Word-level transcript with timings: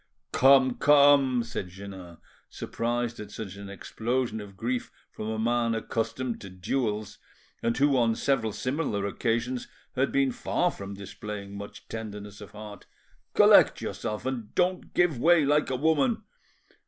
"Come, 0.31 0.77
come," 0.79 1.43
said 1.43 1.67
Jeannin, 1.69 2.17
surprised 2.49 3.19
at 3.19 3.29
such 3.29 3.55
an 3.55 3.69
explosion 3.69 4.41
of 4.41 4.57
grief 4.57 4.91
from 5.11 5.27
a 5.29 5.37
man 5.37 5.75
accustomed 5.75 6.41
to 6.41 6.49
duels, 6.49 7.19
and 7.61 7.77
who 7.77 7.95
on 7.95 8.15
several 8.15 8.51
similar 8.51 9.05
occasions 9.05 9.67
had 9.95 10.11
been 10.11 10.31
far 10.31 10.71
from 10.71 10.95
displaying 10.95 11.55
much 11.55 11.87
tenderness 11.87 12.41
of 12.41 12.49
heart, 12.53 12.87
"collect 13.35 13.79
yourself, 13.79 14.25
and 14.25 14.55
don't 14.55 14.95
give 14.95 15.19
way 15.19 15.45
like 15.45 15.69
a 15.69 15.75
woman. 15.75 16.23